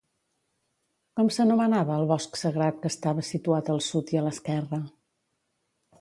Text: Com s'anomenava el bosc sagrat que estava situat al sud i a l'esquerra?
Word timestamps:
Com 1.19 1.29
s'anomenava 1.35 1.99
el 2.01 2.09
bosc 2.13 2.41
sagrat 2.43 2.81
que 2.85 2.91
estava 2.95 3.27
situat 3.31 3.73
al 3.75 3.85
sud 3.89 4.15
i 4.17 4.21
a 4.23 4.25
l'esquerra? 4.29 4.85